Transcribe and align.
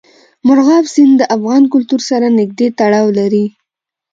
مورغاب 0.45 0.85
سیند 0.93 1.15
د 1.19 1.23
افغان 1.35 1.63
کلتور 1.73 2.01
سره 2.09 2.27
نږدې 2.39 2.67
تړاو 2.79 3.07
لري. 3.19 3.45